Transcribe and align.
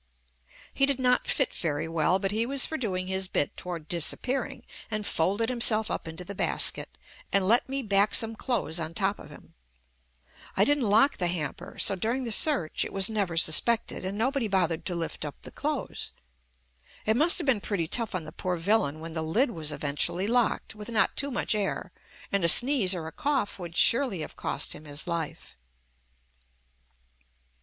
JUST 0.01 0.49
ME 0.49 0.53
He 0.73 0.85
did 0.87 0.99
not 0.99 1.27
fit 1.27 1.53
very 1.53 1.87
well, 1.87 2.17
but 2.17 2.31
he 2.31 2.43
was 2.47 2.65
for 2.65 2.75
doing 2.75 3.05
his 3.05 3.27
bit 3.27 3.55
toward 3.55 3.87
disappearing, 3.87 4.63
and 4.89 5.05
folded 5.05 5.51
him 5.51 5.61
self 5.61 5.91
up 5.91 6.07
into 6.07 6.23
the 6.25 6.33
basket, 6.33 6.97
and 7.31 7.47
let 7.47 7.69
me 7.69 7.83
back 7.83 8.15
some 8.15 8.35
clothes 8.35 8.79
on 8.79 8.95
top 8.95 9.19
of 9.19 9.29
him. 9.29 9.53
I 10.57 10.65
didn't 10.65 10.89
lock 10.89 11.17
the 11.17 11.27
hamper, 11.27 11.77
so 11.77 11.93
during 11.95 12.23
the 12.23 12.31
search, 12.31 12.83
it 12.83 12.91
was 12.91 13.11
never 13.11 13.37
suspected, 13.37 14.03
and 14.03 14.17
nobody 14.17 14.47
bothered 14.47 14.85
to 14.85 14.95
lift 14.95 15.23
up 15.23 15.39
the 15.43 15.51
clothes. 15.51 16.13
It 17.05 17.15
must 17.15 17.37
have 17.37 17.45
been 17.45 17.61
pretty 17.61 17.87
tough 17.87 18.15
on 18.15 18.23
the 18.23 18.31
poor 18.31 18.55
villain 18.57 19.01
when 19.01 19.13
the 19.13 19.21
lid 19.21 19.51
was 19.51 19.71
eventually 19.71 20.25
locked 20.25 20.73
with 20.73 20.89
not 20.89 21.15
too 21.15 21.29
much 21.29 21.53
air 21.53 21.91
and 22.31 22.43
a 22.43 22.49
sneeze 22.49 22.95
or 22.95 23.05
a 23.05 23.11
cough 23.11 23.59
would 23.59 23.77
surely 23.77 24.21
have 24.21 24.35
cost 24.35 24.73
him 24.73 24.85
his 24.85 25.05
life. 25.05 25.55